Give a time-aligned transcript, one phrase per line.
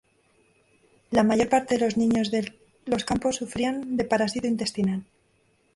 [1.11, 2.51] La mayor parte de los niños de
[2.85, 5.03] los campos sufrían de parásito intestinal.